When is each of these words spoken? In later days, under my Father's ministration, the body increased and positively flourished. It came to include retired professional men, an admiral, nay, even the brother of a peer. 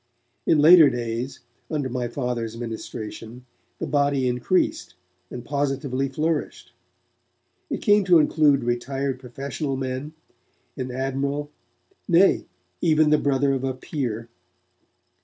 In 0.47 0.57
later 0.57 0.89
days, 0.89 1.41
under 1.69 1.87
my 1.87 2.07
Father's 2.07 2.57
ministration, 2.57 3.45
the 3.77 3.85
body 3.85 4.27
increased 4.27 4.95
and 5.29 5.45
positively 5.45 6.09
flourished. 6.09 6.73
It 7.69 7.83
came 7.83 8.03
to 8.05 8.17
include 8.17 8.63
retired 8.63 9.19
professional 9.19 9.77
men, 9.77 10.13
an 10.75 10.89
admiral, 10.89 11.51
nay, 12.07 12.45
even 12.81 13.11
the 13.11 13.19
brother 13.19 13.51
of 13.53 13.63
a 13.63 13.75
peer. 13.75 14.27